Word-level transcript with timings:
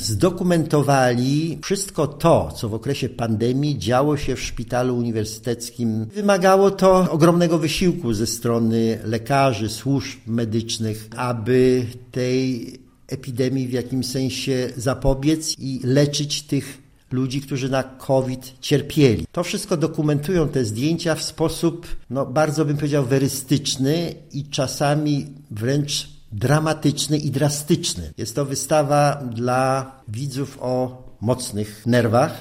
zdokumentowali 0.00 1.58
wszystko 1.62 2.06
to, 2.06 2.52
co 2.56 2.68
w 2.68 2.74
okresie 2.74 3.08
pandemii 3.08 3.78
działo 3.78 4.16
się 4.16 4.36
w 4.36 4.40
szpitalu 4.40 4.96
uniwersyteckim. 4.96 6.04
Wymagało 6.04 6.70
to 6.70 7.10
ogromnego 7.10 7.58
wysiłku 7.58 8.14
ze 8.14 8.26
strony 8.26 8.98
lekarzy, 9.04 9.68
służb 9.68 10.18
medycznych, 10.26 11.08
aby 11.16 11.86
tej 12.10 12.72
epidemii 13.08 13.68
w 13.68 13.72
jakimś 13.72 14.06
sensie 14.06 14.70
zapobiec 14.76 15.58
i 15.58 15.80
leczyć 15.84 16.42
tych 16.42 16.78
ludzi, 17.12 17.40
którzy 17.40 17.68
na 17.68 17.82
COVID 17.82 18.54
cierpieli. 18.60 19.26
To 19.32 19.44
wszystko 19.44 19.76
dokumentują 19.76 20.48
te 20.48 20.64
zdjęcia 20.64 21.14
w 21.14 21.22
sposób, 21.22 21.86
no 22.10 22.26
bardzo 22.26 22.64
bym 22.64 22.76
powiedział, 22.76 23.04
werystyczny 23.04 24.14
i 24.32 24.44
czasami 24.44 25.26
wręcz 25.50 26.15
dramatyczny 26.36 27.18
i 27.18 27.30
drastyczny. 27.30 28.12
Jest 28.16 28.34
to 28.34 28.44
wystawa 28.44 29.22
dla 29.34 29.92
widzów 30.08 30.58
o 30.60 31.02
mocnych 31.20 31.86
nerwach. 31.86 32.40